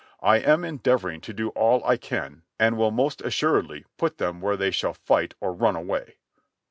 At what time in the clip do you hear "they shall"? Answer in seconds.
4.57-4.95